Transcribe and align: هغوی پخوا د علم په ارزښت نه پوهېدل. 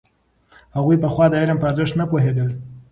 هغوی 0.77 0.97
پخوا 1.03 1.25
د 1.29 1.33
علم 1.41 1.57
په 1.59 1.67
ارزښت 1.71 1.93
نه 2.01 2.05
پوهېدل. 2.11 2.49